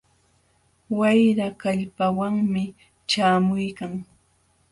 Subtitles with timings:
[0.97, 2.63] Wayra kallpawanmi
[3.09, 3.93] ćhaamuykan.